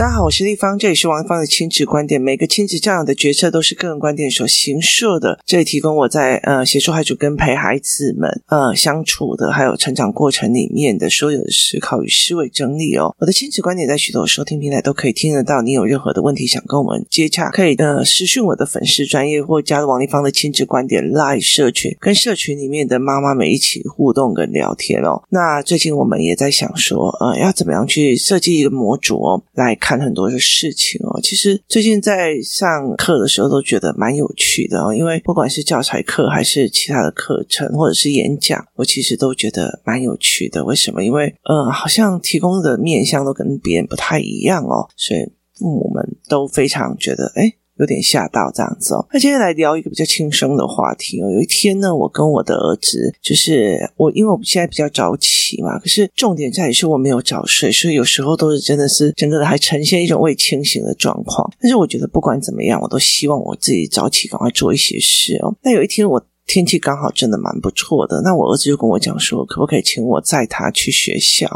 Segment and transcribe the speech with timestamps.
[0.00, 2.18] 大家好，我是丽芳，这里是王丽芳的亲子观点。
[2.18, 13.14] 每个亲子教养的决策都是个人观点所形设的，这里提供我在呃协助孩子跟陪孩子们呃相处的，还有成长过程里面的所有的思考与思维整理哦。
[13.18, 15.60] 我的亲子观点在许多收听平台都可以听得到。
[15.60, 25.22] 你有任何的问题想跟我们接洽，可以呃私讯我的粉丝专业，或加入王丽芳的亲子观点 Live 社群，跟社群里面的妈妈们一起互动跟聊天哦。
[25.28, 29.89] 那最近我们也在想说，呃，要怎么样去设计一个模组哦，来看。
[29.90, 40.64] 谈很多的事情哦，其实最近在上课的时候都觉得蛮有趣的哦，因为不管是教材课还是其他的课程或者是演讲，我其实都觉得蛮有趣的。
[40.64, 41.02] 为什么？
[41.02, 45.20] 因为呃，好像提供的面向都跟别人不太一样哦，所以
[45.58, 49.04] 父母们都非常觉得诶有点吓到这样子哦。
[49.12, 51.30] 那今天来聊一个比较轻松的话题哦。
[51.30, 61.50] 有一天呢，我跟我的儿子，就是我，因为我们现在比较早起嘛，可是重点在于是我没有早睡，所以有时候都是真的是整个人还呈现一种未清醒的状况。
[61.60, 65.54] 但是我觉得不管怎么样，我都希望我自己早起赶快做一些事哦。
[65.62, 66.24] 那有一天我。
[66.52, 71.48] 天气刚好真的蛮不错的，那我儿子就跟我讲说，可不可以请我载他去学校？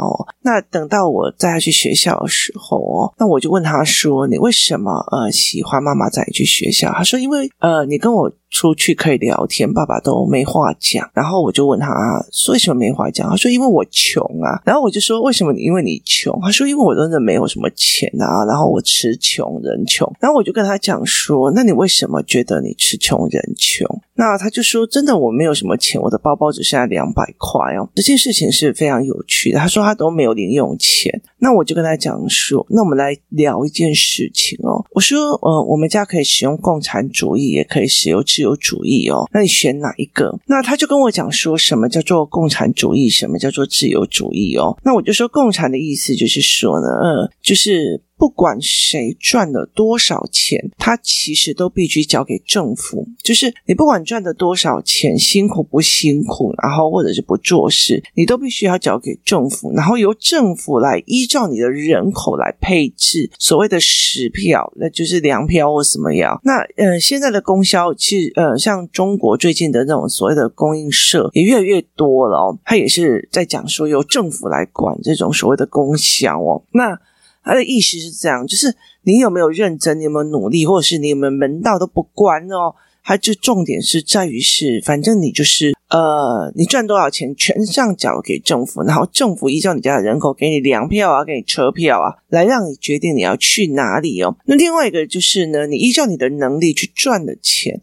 [0.42, 6.92] 那等到我带他去学校的时候哦，那我就问他说，你为什么呃喜欢妈妈载你去学校？
[6.92, 8.30] 他说，因为呃你跟我。
[8.54, 11.10] 出去可以聊天，爸爸都没话讲。
[11.12, 11.88] 然后我就问他
[12.30, 15.62] 说：“为什么没话讲？”他说：“因为我穷啊。”然后我就说：“为什么你？
[15.62, 20.10] 因为你穷。”他说：“因为我真的没有什么钱啊。”然后我吃穷人穷。
[20.20, 29.58] 然后我就跟他讲说：“那你为什么觉得你吃穷人穷？”那他就说：“真的，我没有什么钱，我的包包只剩下两百块哦。”这件事情是非常有趣的。
[29.58, 31.20] 他说他都没有零用钱。
[31.38, 40.38] 那我就跟他讲说：“那我们来聊一件事情哦。”我说：“呃，我们家可以使用共产主义，也可以使用自由主义哦，那你选哪一个？
[40.46, 44.78] 那他就跟我讲说，什么叫做共产主义，什么叫做自由主义哦。
[44.84, 48.00] 那我就说，共产的意思就是说呢，呃，就是。
[48.16, 53.06] 不管谁赚了多少钱，他其实都必须交给政府。
[53.22, 66.40] 就是你不管赚了多少钱，辛苦不辛苦，然后或者是不做事，你都必须要交给政府，然后由政府来依照你的人口来配置所谓的食票，那就是粮票或什么样。
[66.44, 76.98] 那呃，现在的供销其实呃，像中国最近的那种所谓的供应社也越来越多了哦，他也是在讲说由政府来管这种所谓的供销哦，那。
[77.44, 82.74] 他的意思是这样，就是你有没有认真，你有没有努力，或者是你有没有门道都不关哦。
[83.06, 94.34] 他就重点是在于是，反正你就是呃，你赚多少钱全上缴给政府，然后政府依照你家的人口给你粮票啊，给你车票啊，来让你决定你要去哪里哦。
[94.46, 97.78] 那另外一个就是呢，你依照你的能力去赚的钱，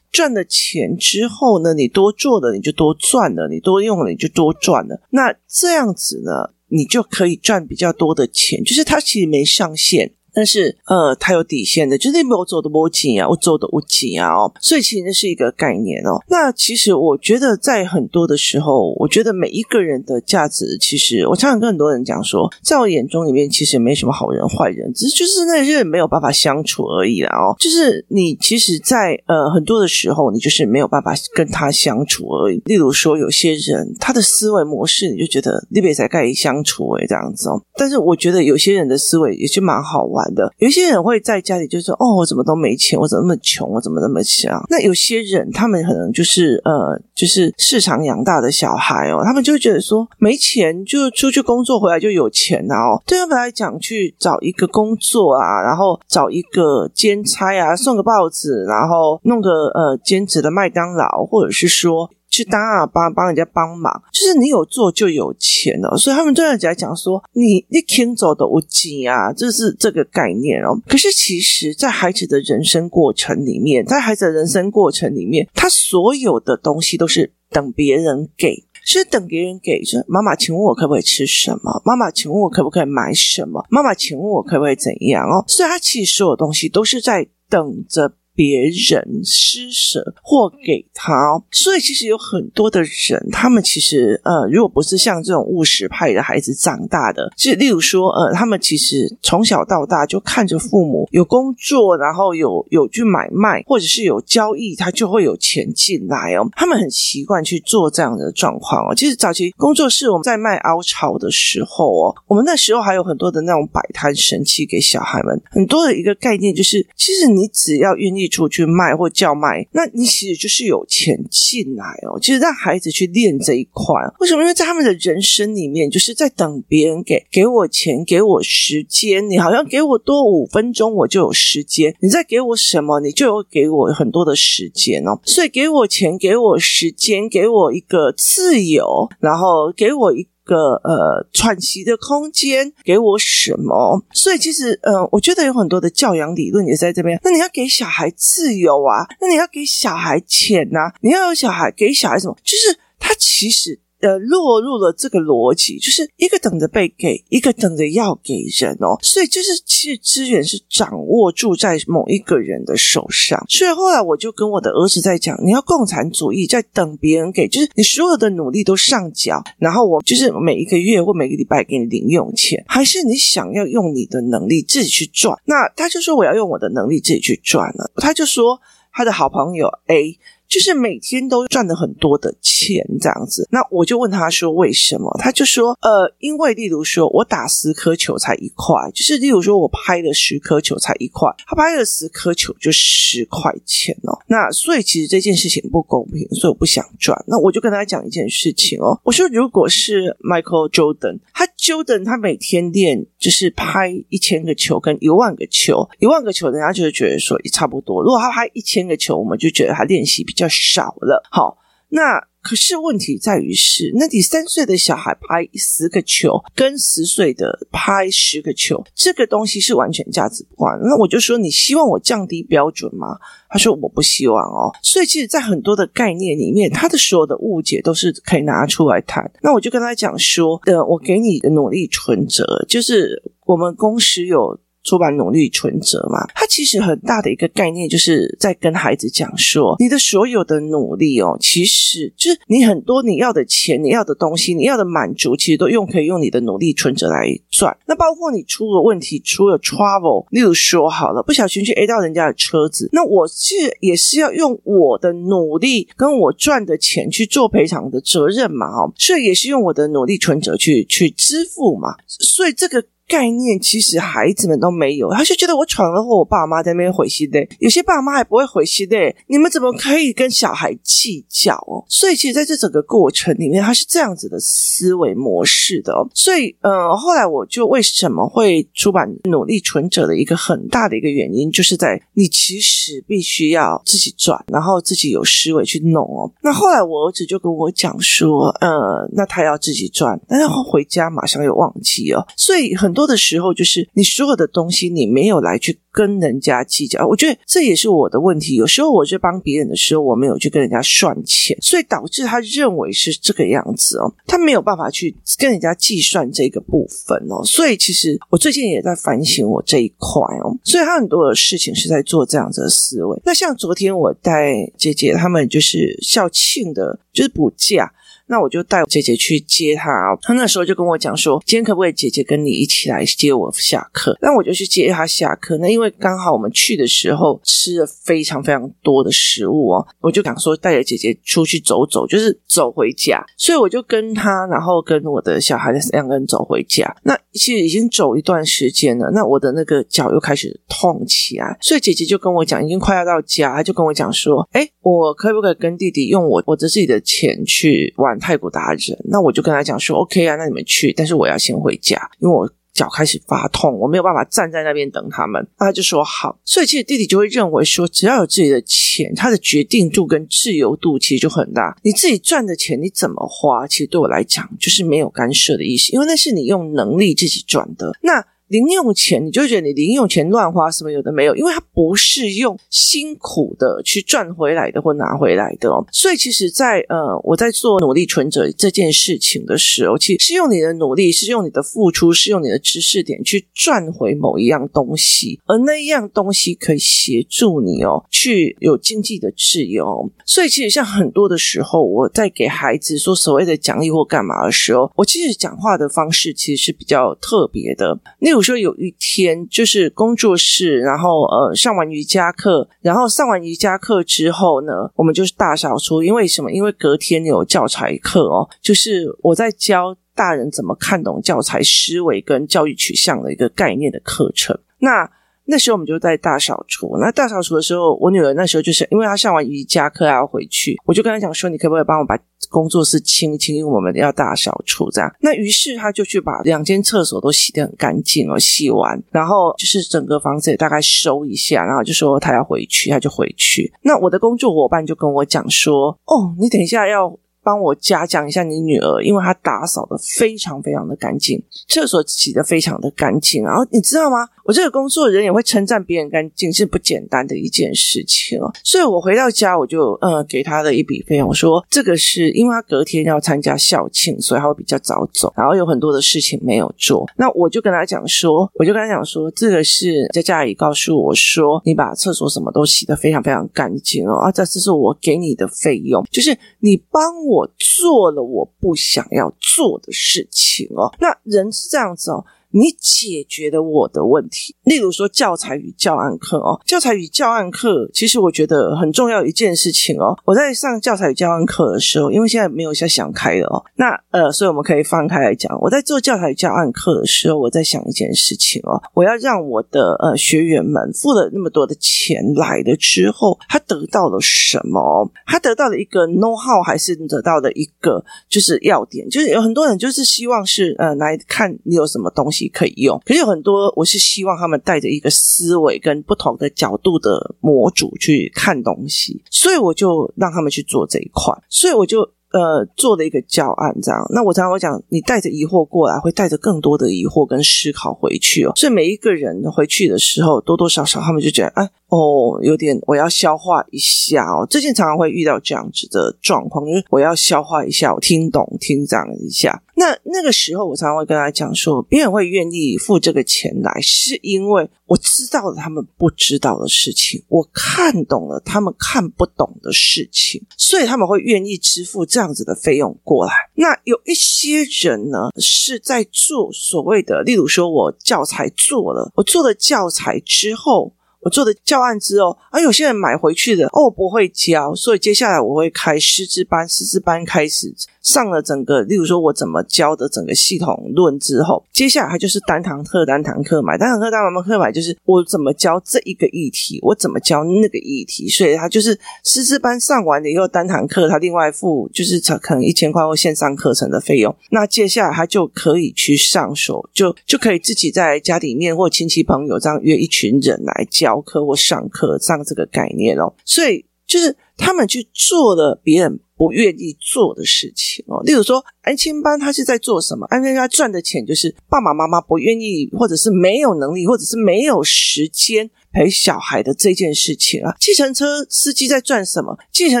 [0.12, 5.00] 赚了钱之后呢，你多做了你就多赚了，你多用了你就多赚了。
[5.08, 6.50] 那这样子呢？
[6.68, 10.12] 你就可以赚比较多的钱，就是它其实没上限。
[10.34, 16.20] 但是，呃，它有底线的，就是我走的不紧啊，我走的不紧啊，哦，所以其实那是一个概念哦。
[16.28, 27.54] 那其实我觉得，在很多的时候，我觉得每一个人的价值，其实我常常跟很多人讲说，在我眼中里面，其实没什么好人坏人，只是就是那些人没有办法相处而已啦哦。
[27.60, 32.60] 就是你其实在，呃很多的时候，你就是没有办法跟他相处而已。
[32.64, 37.62] 例如说，有些人他的思维模式，你就觉得你别才该相处诶这样子哦。
[37.76, 40.23] 但是我觉得有些人的思维也是蛮好玩。
[40.34, 42.96] 的有些人会在家里就说：“哦，我怎么都没钱？
[42.98, 43.68] 我怎么那么穷？
[43.68, 53.02] 我怎么那么想？”那有些人他们可能就是呃，就是市场养大的小孩哦，他们就会觉得说没钱就出去工作回来就有钱啊哦。
[53.06, 62.08] 对他们来讲，去找一个工作啊，然后找一个兼差啊，送个报纸，然后弄个呃兼职的麦当劳，或者是说。
[62.34, 65.96] 去当啊，帮帮人家帮忙，就是你有做就有钱了。
[65.96, 70.76] 所以他们对人家讲说，你你听走的无尽啊，这是这个概念哦。
[70.88, 79.84] 可是其实，在孩子的人生过程里面，在孩子的人生过程里面，他所有的东西都是等别人给，是等别人给。
[79.84, 81.80] 说妈妈，请问我可不可以吃什么？
[81.84, 83.64] 妈妈，请问我可不可以买什么？
[83.70, 85.44] 妈妈，请问我可不可以怎样哦？
[85.46, 88.14] 所以他其实所有东西都是在等着。
[88.34, 106.48] 别人施舍或给他，所以其实有很多的人，他们其实呃，如果不是像这种务实派的孩子长大的，就例如说呃，他们其实从小到大就看着父母有工作，然后有有去买卖，或者是有交易，他就会有钱进来哦。
[106.56, 108.94] 他们很习惯去做这样的状况哦。
[108.94, 118.23] 其实早期工作室我们在卖凹槽的时候哦，我们那时候还有很多的那种摆摊神器给小孩们，很多的一个概念就是，其实你只要愿意。
[118.28, 122.18] 出去卖或叫卖，那你其实就是有钱进来哦。
[122.20, 124.42] 其实让孩子去练这一块，为什么？
[124.42, 129.28] 因为在他们的人生里面，就是在等别人给给我钱，给我时间。
[129.28, 135.18] 你好像给我多五分钟，我就有时间；你再给我什么，你就有给我很多的时间哦。
[135.24, 140.28] 所以给我钱，给我时间，给我一个自由，然后给我一。
[140.44, 144.04] 个呃喘息的空间给我什么？
[144.12, 147.18] 所以其实呃，我觉得有很多的教养理论也在这边。
[147.24, 152.36] 那你要给小孩自由啊，那你要给小孩钱呐、你要有小孩给小孩什么？
[152.44, 153.80] 就是他其实。
[154.04, 163.42] 呃，落入了这个逻辑，就是一个等着被给，一个等着要给人哦，所以就是其实资源是掌握住在某一个人的手上。
[163.48, 175.34] 所以后来我就跟我的儿子在讲，你要共产主义在等别人给，就是你所有的努力都上缴，然后我就是每一个月或每个礼拜给你零用钱，还是你想要用你的能力自己去赚？
[175.46, 178.60] 那他就说我要用我的能力自己去赚了，他就说
[178.92, 180.18] 他的好朋友 A。
[180.48, 185.10] 就是每天都赚了很多的钱这样子，那我就问他说为什么？
[185.18, 194.18] 他就说呃，因为例如说我打十颗球才一块，就是例如说我拍了十颗球才一块，他拍了十颗球就十块钱哦。
[194.28, 197.16] 那所以其实这件事情不公平，所以我不想赚。
[197.26, 208.02] 那我就跟他讲一件事情哦，我说如果是 Michael Jordan，他 Jordan 他每天练就是拍一千个球跟一万个球，一万个球人家就会觉得说也差不多。
[208.02, 210.48] 如果他拍一千个球，我们就觉得他练习比较。
[210.74, 211.58] 少了，好，
[211.88, 220.78] 那可是问题在于是，那你三岁的小孩拍十个球，跟十岁的拍十个球，这个东西是完全价值观。
[220.82, 223.18] 那我就说，你希望我降低标准吗？
[223.48, 224.70] 他说我不希望哦。
[224.80, 229.28] 所以其实，在很多的概念里面，他的所有的误解都是可以拿出来谈。
[229.42, 234.58] 那我就跟他讲说，呃，我给你的努力存折，就是我们公司有。
[234.84, 247.76] 出版努力存折嘛，它其实很大的一个概念，就是在跟孩子讲说，你的所有的努力哦，其实就是你很多你要的钱、你要的东西、你要的满足，其实都用可以用你的努力存折来赚。
[247.86, 262.84] 那包括你出了问题，出了 trouble，例如说好了，不小心去 A 到人家的车子，那我是也是要用我的努力跟我赚的钱去做赔偿的责任嘛，哦，所以也是用我的努力存折去去支付嘛，所以这个。
[263.06, 267.46] 概念其实孩子们都没有，他就觉得我闯了祸，我爸妈在那边回心的。
[267.58, 268.96] 有些爸妈还不会回心的，
[269.26, 271.84] 你们怎么可以跟小孩计较哦？
[271.86, 276.08] 所以其实在这整个过程里面，他是这样子的思维模式的哦。
[276.14, 286.32] 所以，呃，后来我就为什么会出版《努力存折》的一个很大的一个原因，就是在你其实必须要自己赚，然后自己有思维去弄哦。
[286.42, 292.93] 那后来我儿子就跟我讲说，呃，那他要自己赚，但是回家马上又忘记了，所以很。
[292.94, 297.06] 多的时候，就是你所有的东西，你没有来去跟人家计较。
[297.06, 298.54] 我觉得这也是我的问题。
[298.54, 307.44] 有时候我去帮别人的时候，我没有去跟人家算钱，所以导致他认为是这个样子哦，他没有办法去跟人家计算这个部分哦。
[307.44, 310.56] 所以其实我最近也在反省我这一块哦。
[310.62, 313.20] 所以他很多的事情是在做这样子的思维。
[313.24, 317.92] 那像昨天我带姐姐他们就是校庆的，就是补假。
[318.26, 324.16] 那我就带姐姐去接她，她那时候就跟我讲说，今天可不可以姐姐跟你一起来接我下课？
[324.22, 325.58] 那我就去接她下课。
[325.58, 333.22] 那因为刚好我们去的时候吃了非常非常多的食物哦，我就想说带着姐姐出去走走，就是走回家。
[333.36, 336.96] 所以我就跟她，然后跟我的小孩两个人走回家。
[337.02, 348.13] 那其实已经走一段时间了，那我的那个脚又开始痛起来，所以姐姐就跟我讲，已经快要到家，她就跟我讲说，哎，我可不可以跟弟弟用我我的自己的钱去玩？
[348.18, 355.46] 太鼓达人，那我就跟他讲说，OK 啊，那你们去，但是我要先回家，因为我脚开始发痛，我没有办法站在那边等他们。
[355.58, 361.76] 那他就说好，所以其实弟弟就会认为说，只要有自己的钱，他的决定度跟自由度其实就很大。
[361.84, 367.96] 你自己赚的钱你怎么花，其实对我来讲就是没有干涉的意思，因为那是你用能力自己赚的。
[368.02, 375.84] 那零用钱，你就觉得你零用钱乱花什么有的没有，因为它不是用辛苦的去赚回来的或拿回来的哦。
[375.90, 390.10] 所以其实在，呃我在做努力存折这件事情的时候，其实是用你的努力，是用你的付出，是用你的知识点去赚回某一样东西，而那一样东西可以协助你哦，去有经济的自由。
[390.26, 397.98] 所以其实像很多的时候，我在给孩子说所谓的奖励或干嘛的时候，我其实讲话的方式其实是比较特别的。
[398.18, 406.02] 例如说有一天就是工作室，然后呃上完瑜伽课，然后上完瑜伽课之后呢，我们就是大扫除。
[406.02, 406.52] 因为什么？
[406.52, 414.58] 因为隔天有教材课哦，就是我在教大人怎么看懂教材思维跟教育取向的一个概念的课程。
[414.78, 415.10] 那
[415.46, 416.96] 那时候我们就在大扫除。
[416.98, 422.18] 那大扫除的时候，我女儿那时候就是因为她上完瑜伽课还要回去，我就跟她讲说：“你可不可以帮我把
[422.50, 423.56] 工作室清一清？
[423.56, 433.72] 因为我们要大扫除这样。”那于是她就去把两间厕所都洗得很干净哦，洗完，然后就是整个房子也大概收一下，然后就说她要回去，她就回去。
[433.82, 443.44] 那我的工作伙伴就跟我讲说：“哦，你等一下要。”帮我嘉奖一下你女儿，因为她打扫的非常非常的干净，厕所洗的非常的干净。
[443.44, 444.26] 然后你知道吗？
[444.44, 448.52] 我这个工作人也会称赞别人干净，是不简单的一件事情哦。
[448.62, 457.06] 所以我回到家，我就呃给他的一笔费用，我说这个是因为他隔天要参加校庆，所以他会比较早走，然后有很多的事情没有做。
[457.16, 467.33] 那我就跟他讲说，我就跟他讲说，这个是在家里告诉我说，你把厕所什么都洗的非常非常干净哦，啊，这这是我给你的费用，就是你帮我。
[467.34, 472.24] 我做了我不想要做的事情哦，那人是这样子哦。
[472.54, 480.16] 你解决了我的问题，例如说教材与教案课哦，教材与教案课，其实我觉得很重要一件事情哦。
[480.24, 485.52] 我在上教材与教案课的时候，因为现在没有在想开了哦，那呃，所以我们可以放开来讲。
[485.60, 495.10] 我在做教材与教案课的时候，我在想一件事情哦，我要让我的呃学员们付了那么多的钱来了之后，他得到了什么？
[495.26, 499.08] 他得到了一个 know how，还是得到了一个就是要点？
[499.08, 502.43] 就是有很多人就是希望是呃来看你有什么东西。
[502.48, 512.00] 可以用，可是有很多，我是希望他们带着一个思维跟不同的角度的模组去看东西，所以我就让他们去做这一块，所以我就
[512.32, 514.04] 呃做了一个教案，这样。
[514.10, 518.52] 那我常常会讲，你带着疑惑过来，会带着更多的疑惑跟思考回去哦。
[518.56, 524.46] 所以每一个人回去的时候，多多少少他们就觉得，啊，哦，有点我要消化一下哦。
[524.48, 529.62] 最近常常会遇到这样子的状况，就是我要消化一下，我听懂听这样一下。
[529.76, 543.32] 那那个时候，我常常会跟他讲说，别人会愿意付这个钱来，是因为我知道了他们不知道的事情，我看懂了他们看不懂的事情，所以他们会愿意支付这样子的费用过来。
[543.54, 550.94] 那有一些人呢，是在做所谓的，例如说我教材做了，我做了教材之后。
[551.24, 580.86] 我做的教案之后，而、有些人买回去的哦，我不会教，所以接下来我会开师资班，师资班开始上了整个，例如说我怎么教的整个系统论之后，接下来他就是单堂课单堂课买单堂课单堂课买，就是我怎么教这一个议题，我怎么教那个议题，所以他就是师资班上完了以后，单堂课他另外付就是可能一千块或线上课程的费用，那接下来他就可以去上手，就就可以自己在家里面或亲戚朋友这样约一群人来。
[580.90, 583.84] 教课或上课上这个概念哦，所以
[584.14, 588.22] 就是他们去做了别人不愿意做的事情哦。
[588.22, 590.24] 例如说，安亲班他是在做什么？
[590.30, 597.74] 安亲班赚的钱就是爸爸妈妈不愿意，或者是没有能力，或者是没有时间陪小孩的这件事情啊。
[597.80, 599.58] 计程车司机在赚什么？
[599.72, 600.00] 计程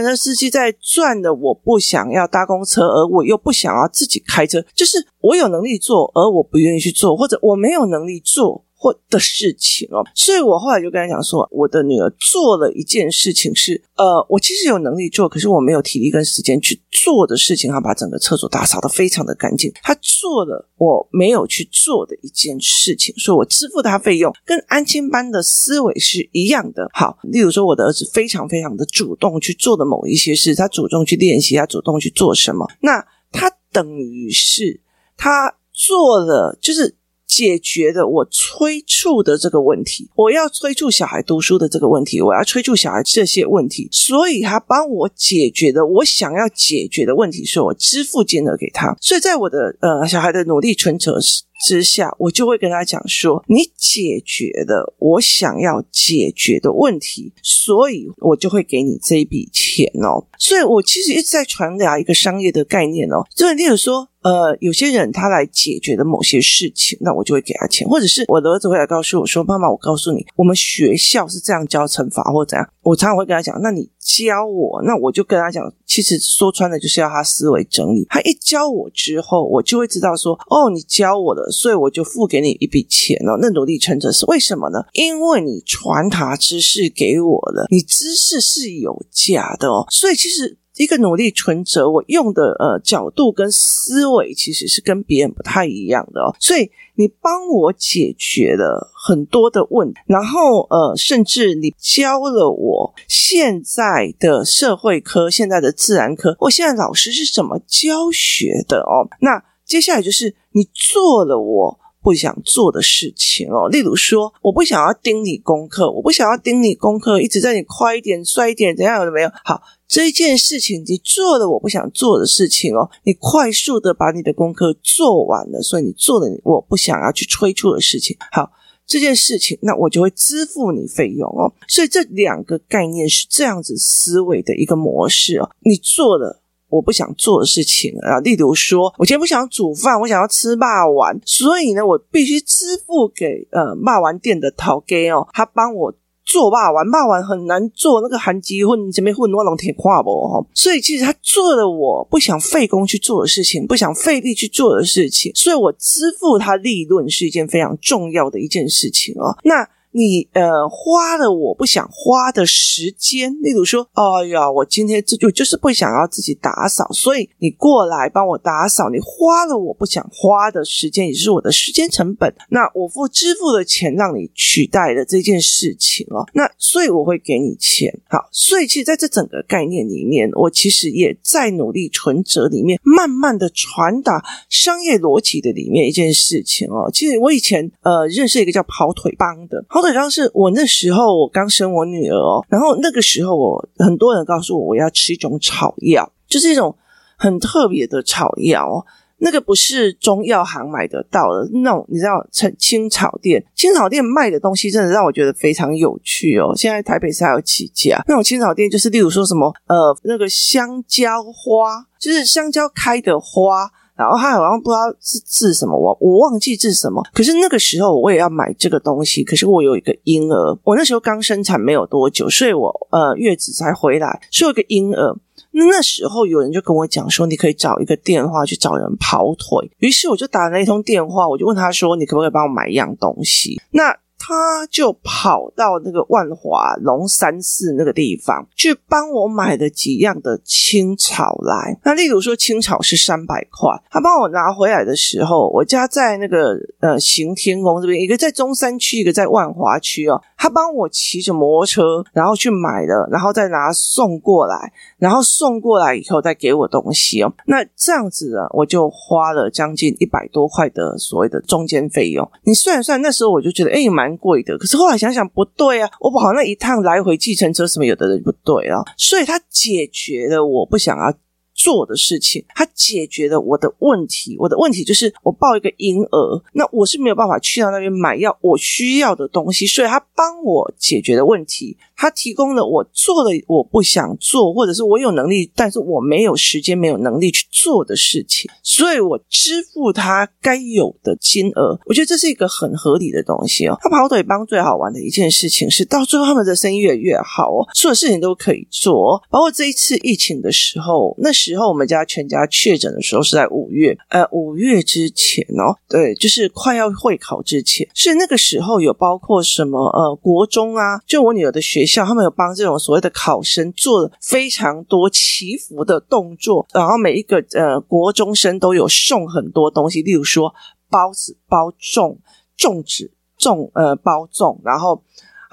[0.00, 8.64] 车司机在赚的，我不想要搭公车，而我又不想要自己开车，就是我有能力做，而我不愿意去做，或者我没有能力做。
[8.84, 17.70] 或的事情哦，所以我后来就跟他讲说，我的女儿做了一件事情是，呃，我其实有能力做，可是我没有体力跟时间去做的事情。
[17.72, 26.86] 她把整个厕所打扫得非常的干净，她做了我没有去做的一件事情，所以我支付她费用，跟安亲班的思维是一样的。
[26.92, 34.82] 好，例如说我的儿子非常非常的主动去做的某一些事，他主动去练习，他主动去做什么，那他等于是
[35.16, 36.96] 他做了，就是。
[37.34, 48.96] 解决的我催促的这个问题，我要催促小孩读书的这个问题，我要催促小孩这些问题，所以他帮我解决的我想要解决的问题，所以我支付金额给他。
[49.00, 51.18] 所以在我的呃小孩的努力存折
[51.62, 60.26] 之下，我就会跟他讲说：你解决了我想要解决的问题，所以我就会给你这一笔钱哦。
[60.38, 64.08] 所以我其实一直在传达一个商业的概念哦，就是例如说。
[64.24, 78.04] 呃，有些人他来解决的某些事情，那我就会给他钱，或者是我的儿子会来告诉我说：“妈妈，我告诉你，我们学校是这样教惩罚或怎样。”我常常会跟他讲：“那你教我。”那我就跟他讲，其实说穿了就是要他思维整理。
[78.10, 84.80] 他一教我之后，我就会知道说：“哦，你教我的，所以我就付给你一笔钱了。”那努力成者是为什么呢？
[84.92, 90.58] 因为你传达知识给我了，你知识是有价的哦，所以其实。
[90.76, 109.06] 一个努力存折，我用的呃角度跟思维其实是跟别人不太一样的哦，所以你帮我解决了很多的问题，然后呃，甚至你教了我现在的社会科、现在的自然科，我现在老师是怎么教学的哦。
[109.20, 113.68] 那接下来就是你做了我不想做的事情哦。
[113.68, 119.30] 例如说，我不想要盯你功课，我不想要盯你功课，一直在你快一点、帅一点，怎样有没有？
[119.44, 128.16] 好，这件事情你做了我不想做的事情哦，你快速的把你的功课做完了，所以你做了我不想要去催促的事情。
[128.30, 128.50] 好。
[128.86, 131.50] 这件事情，那我就会支付你费用哦。
[131.66, 135.48] 所以这两个概念是这样子思维的一个模式哦。
[135.60, 136.42] 你做了
[136.74, 145.94] 我不想做的事情啊，例如说，我今天不想煮饭，我想要吃肉圆，所以呢，我必须支付给呃肉圆店的头家哦，他帮我。
[146.26, 159.36] 做肉圆，肉圆很难做，那个韩吉混前面混我拢挺跨不哈，所以其实他做了我不想费工去做的事情，不想费力去做的事情，所以我支付他利润是一件非常重要的一件事情哦。
[159.44, 159.68] 那。
[159.96, 172.34] 你呃花了我不想花的时间，例如说，哎呀，我今天这就就是不想要自己打扫，所以你过来帮我打扫，你花了我不想花的时间，也是我的时间成本。
[172.48, 177.96] 那我付支付的钱让你取代了这件事情哦，那所以我会给你钱。
[178.08, 184.20] 好，所以其实在这整个概念里面，我其实也在努力存折里面，慢慢的传达
[184.50, 186.90] 商业逻辑的里面一件事情哦。
[186.92, 189.94] 其实我以前呃认识一个叫跑腿帮的，好。
[189.94, 196.76] 当时我那时候我刚生我女儿哦，然后那个时候我很多人告诉我我要吃一种草药，就是一种
[197.16, 198.84] 很特别的草药哦，
[199.18, 206.52] 那个不是中药行买得到的那种，你知道，青青草店，青草店卖的东西真的让我觉得非常有趣哦。
[206.56, 213.70] 现在台北市还有几家那种青草店，就是例如说什么呃那个香蕉花，就是香蕉开的花。
[213.96, 217.02] 然后他好像不知道是治什么，我我忘记治什么。
[217.12, 225.16] 可是那个时候我也要买这个东西，可是我有一个婴儿，我那时候刚生产没有多久，所以我呃月子才回来，所以有一个婴儿。
[225.52, 229.70] 那时候有人就跟我讲说，你可以找一个电话去找人跑腿。
[229.78, 233.60] 于是我就打了一通电话，我就问他说，你可不可以帮我买一样东西？
[233.70, 233.96] 那。
[234.26, 241.78] 他就跑到那个万华龙山寺那个地方去帮我买了几样的青草来。
[241.84, 250.22] 那例如说青草是三百块，他帮我拿回来的时候，我家在那个呃行天宫这边，一个在中山区，一个在万华区哦。
[250.44, 257.32] 他帮我骑着摩托车，然后去买了，然后再拿送过来，然后送过来以后再给我东西哦。
[257.46, 262.30] 那这样子呢，我就花了将近一百多块的所谓的中间费用。
[262.42, 264.14] 你算一算，那时候我就觉得诶蛮。
[264.24, 271.12] 贵的，可是后来想想不对啊，我跑那一趟来回计程车什么有的人不对啊，所以他解决了我不想要
[271.54, 274.36] 做的事情，他解决了我的问题。
[274.38, 281.76] 我的问题就是我抱一个婴儿，那我是没有办法去到那边买药我需要的东西，所以他帮我解决了问题。
[281.96, 291.78] 他提供了我做了我不想做，或者是我有能力，但是我没有时间、没有能力去做的事情，所以我支付他该有的金额。
[291.86, 293.78] 我觉得这是一个很合理的东西哦。
[293.80, 299.22] 他跑腿帮最好玩的一件事情是，到最后他们的生意越来越好哦，所有事情都可以做。
[299.30, 311.83] 包括这一次疫情的时候，那时候我们家全家确诊的时候是在五月，呃，五月之前哦，对，就是快要会考之前，是那个时候有包括什么呃，国中啊，就我女儿的学。
[311.86, 320.54] 学校他们有帮这种所谓的考生做了非常多祈福的动作，然后每一个呃国中生都有送很多东西，例如说
[320.88, 322.16] 包子包粽、
[322.58, 325.02] 粽子粽呃包粽，然后。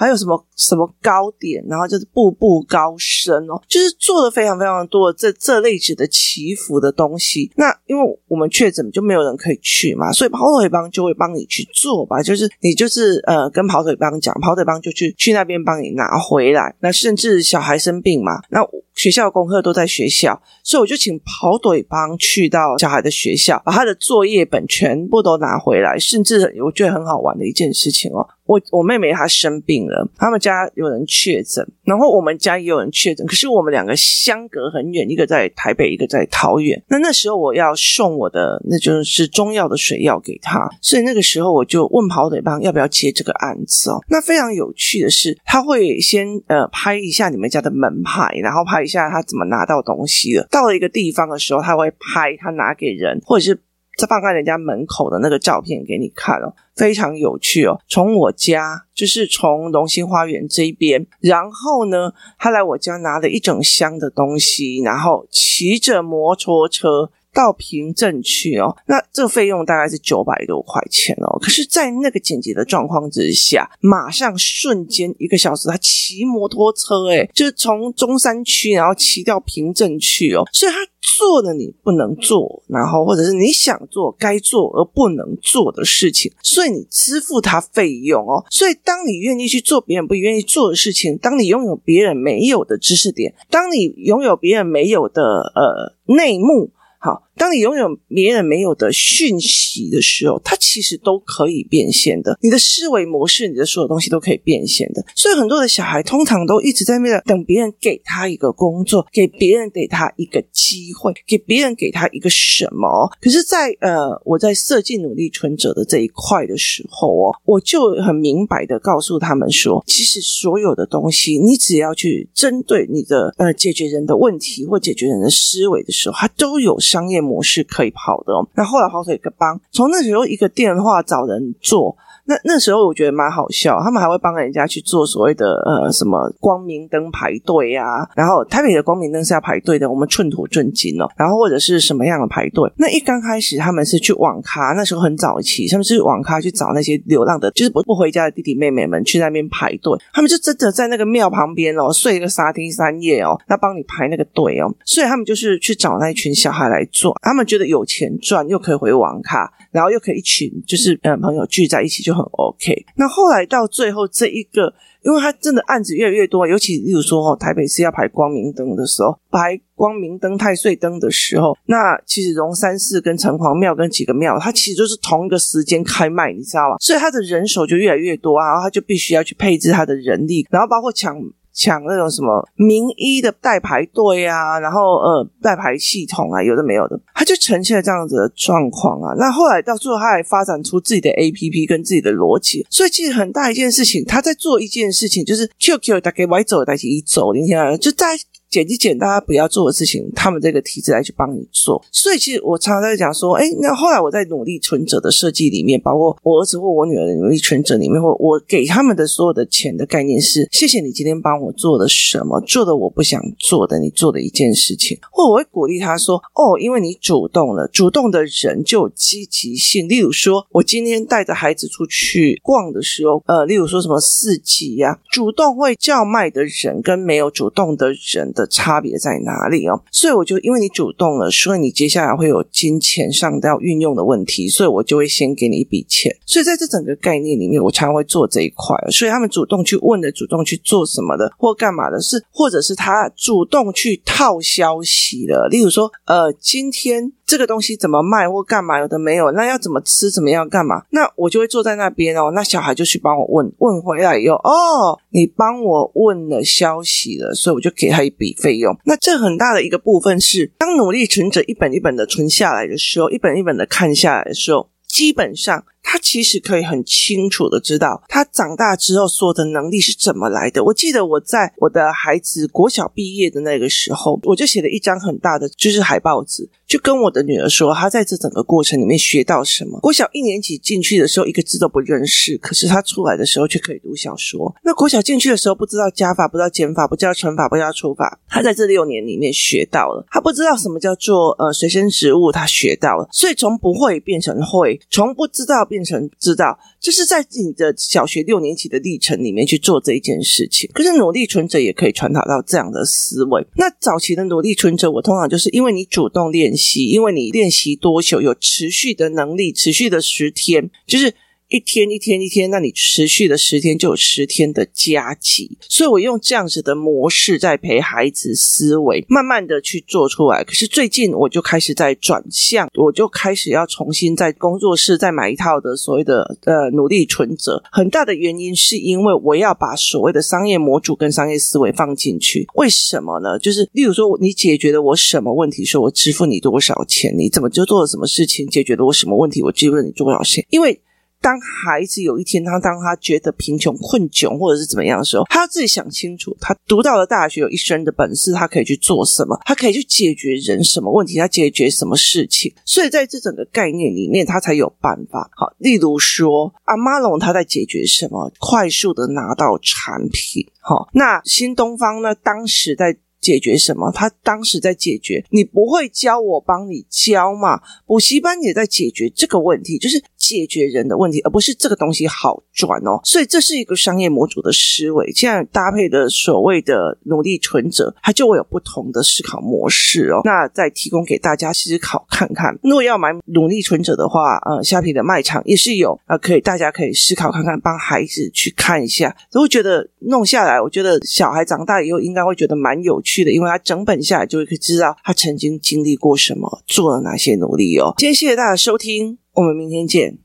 [0.01, 7.51] 还有什么什么糕点，然后就是步步高升哦，就是做了非常非常多的这这类子的祈福的东西。
[7.55, 12.19] 那因为我们确诊就没有人可以去嘛，所以跑腿帮就会帮你去做吧。
[12.23, 16.75] 就是你就是呃跟跑腿帮讲，跑腿帮就去去那边帮你拿回来。
[16.79, 18.59] 那甚至小孩生病嘛，那
[19.01, 25.97] 学校功课都在学校，所以我就请跑腿帮去到小孩的学校，把他的作业本全部都拿回来。
[25.97, 28.27] 甚至我觉得很好玩的一件事情哦。
[28.45, 36.79] 我我妹妹她生病了，他们家有人确诊，然后我们家也有人确诊，可是我们两个相隔很远，一个在台北，一个在桃园。
[36.89, 44.03] 那那时候我要送我的那就是中药的水药给他，所以那个时候我就问跑腿帮要不要接这个案子哦。
[44.09, 50.45] 那非常有趣的是，他会先呃拍一下你们家的门牌，然后拍下他怎么拿到东西的。
[50.51, 53.61] 到了一个地方的时候，他会拍他拿给人，或者是。
[53.97, 57.77] 再放在人家门口的那个照片给你看哦，非常有趣哦。
[57.89, 71.39] 从我家，就是从龙兴花园这边，然后呢，他来我家拿了一整箱的东西，然后骑着摩托车到平镇去哦，那这个费用大概是九百多块钱哦。
[71.39, 88.43] 可是，在那个紧急的状况之下，马上瞬间一个小时，他骑摩托车，诶，就是从中山区然后骑到平镇去哦，所以他做了你不能做，然后或者是你想做该做而不能做的事情，所以你支付他费用哦。
[88.49, 95.21] 所以，当你愿意去做别人不愿意做的事情，当你拥有别人没有的知识点，当你拥有别人没有的
[95.55, 96.71] 呃内幕。
[97.03, 102.37] 好，当你拥有别人没有的讯息的时候，它其实都可以变现的。
[102.41, 105.03] 你的思维模式，你的所有东西都可以变现的。
[105.15, 113.09] 所以很多的小孩通常都一直在那边等别人给他一个工作，给别人给他一个机会，给别人给他一个什么。
[113.21, 126.77] 可是在，在呃，我在设计努力存折的这一块的时候哦，我就很明白的告诉他们说，其实所有的东西，你只要去针对你的呃解决人的问题或解决人的思维的时候，它都有。
[126.81, 131.95] 商业模式可以跑的，那后来跑腿一个帮，从那时候一个电话找人做。
[132.25, 142.71] 那那时候我觉得蛮好笑，他们还会帮人家去做所谓的呃什么光明灯排队啊，然后台北的光明灯是要排队的，我们寸土寸金哦，然后或者是什么样的排队？
[142.77, 162.20] 那一刚开始他们是去网咖，那时候很早期，他们是网咖去找那些流浪的，就是不不回家的弟弟妹妹们去那边排队，他们就真的在那个庙旁边哦睡一个三天三夜哦，那帮你排那个队哦，所以他们就是去找那一群小孩来做，他们觉得有钱赚，又可以回网咖，然后又可以一群就是嗯朋友聚在一起就很。
[162.31, 176.75] OK，那后来到最后这一个，因为他真的案子越来越多，尤其例如说哦，台北市要排光明灯的时候，排光明灯、太岁灯的时候，那其实龙山寺跟城隍庙跟几个庙，它其实就是同一个时间开卖，你知道吗？
[176.79, 181.15] 所以他的人手就越来越多啊，然后他就必须要去配置他的人力，然后包括抢。
[181.53, 189.13] 抢那种什么名医的代排队啊，然后呃代排系统啊，有的没有的，他就呈现了这样子的状况啊。
[189.17, 198.07] 那后来到最后，他还发展出自己的 APP 跟自己的逻辑，所以其实很大一件事情，他在做一件事情，就是 QQ 打给歪走，大概一走，你看就在。
[198.51, 201.81] 减一减，大家不要做的事情，他们这个体制来去帮你做。
[201.89, 214.99] 所以，其实我常常在讲说，哎，那后来我在努力存折的设计里面，包括我儿子或我女儿的努力存折里面，或我给他们的所有的钱的概念是：谢谢你今天帮我做了什么，做的我不想做的，你做的一件事情。
[215.09, 219.87] 或我会鼓励他说：哦，因为你主动了，主动的人就有积极性。
[219.87, 228.40] 例如说，我今天带着孩子出去逛的时候，呃，例如说什么四季呀，主动会叫卖的人跟没有主动的人的。
[228.41, 229.79] 的差别在哪里哦？
[229.91, 236.11] 所以我就因为你主动了，所以你接下来会有金钱上要运用的问题，所以我就会先给你一笔钱。
[236.25, 238.75] 所以在这整个概念里面，我常常会做这一块。
[238.89, 245.47] 所以他们主动去问的，主动去做什么的，或干嘛的，是或者是他主动去套消息的。
[245.49, 247.11] 例如说，呃，今天。
[247.23, 248.77] 这个东西怎么卖或干嘛？
[248.77, 250.11] 有的没有，那要怎么吃？
[250.11, 250.83] 怎么样干嘛？
[250.89, 252.29] 那我就会坐在那边哦。
[252.35, 258.77] 那小孩就去帮我问，问回来以后，哦，你帮我问了消息了，所以我就给他一笔费用。
[258.85, 265.65] 那这很大的一个部分是，当努力存着一本一本的存下来的时候，一本一本的看下来的时候，基本上。
[265.91, 270.63] 他其实可以很清楚的知道，他长大之后所有的能力是怎么来的。
[270.63, 279.77] 我记得我在我的孩子国小毕业的那个时候，我就写了一张很大的就是海报纸，就跟我的女儿说，他在这整个过程里面学到什么。
[279.81, 284.55] 国小一年级进去的时候，一个字都不认识，可是他出来的时候却可以读小说。
[284.63, 290.05] 那国小进去的时候，不知道加法，不知道减法，不知道乘法，不知道除法，他在这六年里面学到了。
[290.09, 293.09] 他不知道什么叫做呃随身植物，他学到了。
[293.11, 295.67] 所以从不会变成会，从不知道。
[295.71, 300.69] 变成知道，就是在你的小学六年级的历程里面去做这一件事情。
[300.73, 303.45] 可是努力存折也可以传达到这样的思维。
[303.55, 311.13] 那早期的努力存折，我通常就是因为你主动练习，因为你练习多久，有持续的能力，持续的十天，就是。
[311.51, 320.45] 一天一天一天，那你持续的十天就有十天的加级，所以我用这样子的模式在陪孩子思维，慢慢的去做出来。
[320.45, 327.61] 可是最近我就开始在转向，我就开始要重新在工作室再买一套的所谓的呃努力存折。
[327.69, 332.47] 很大的原因是因为我要把所谓的商业模组跟商业思维放进去。
[332.55, 333.37] 为什么呢？
[333.37, 340.79] 就是例如说，你解决了我什么问题，说我支付你多少钱，你怎么就做了什么事情，解决了我什么问题，我支付你多少钱，因为。
[341.21, 346.35] 当孩子有一天他当他觉得贫穷困窘或者是怎么样的时候，他要自己想清楚。
[346.41, 349.39] 他读到了大学，有一身的本事，他可以去做什么？
[349.45, 351.17] 他可以去解决人什么问题？
[351.17, 352.51] 他解决什么事情？
[352.65, 355.29] 所以在这整个概念里面，他才有办法。
[355.35, 358.31] 好，例如说，阿妈龙他在解决什么？
[358.39, 360.45] 快速的拿到产品。
[360.59, 362.15] 好，那新东方呢？
[362.15, 362.97] 当时在。
[363.21, 363.91] 解决什么？
[363.91, 367.61] 他当时在解决，你不会教我帮你教嘛？
[367.85, 373.01] 补习班也在解决这个问题，就是解决人的问题，而不是这个东西好赚哦。
[373.03, 380.21] 所以这是一个商业模组的思维，这样搭配的所谓的努力存折，它就会有不同的思考模式哦。
[380.23, 393.23] 那再提供给大家思考看看，如果要买努力存折的话，呃，虾皮的卖场也是有，呃，可以大家可以思考看看，帮孩子去看一下，如果觉得弄下来，我觉得小孩长大以后应该会觉得蛮有趣。
[393.23, 397.93] 的，因为他整本下来就会可以知道他曾经经历过什么，做了哪些努力哦。
[397.97, 400.20] 今天谢谢大家收听，我们明天见。